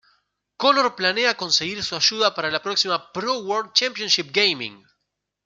Connor 0.57 0.95
planea 0.95 1.37
conseguir 1.37 1.83
su 1.83 1.95
ayuda 1.95 2.33
para 2.33 2.49
la 2.49 2.63
próxima 2.63 3.11
"Pro 3.13 3.37
World 3.41 3.73
Championship 3.73 4.31
Gaming". 4.33 4.83